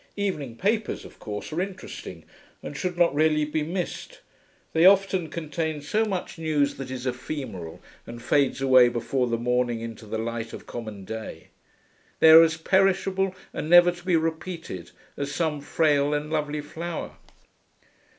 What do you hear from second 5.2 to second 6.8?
contain so much news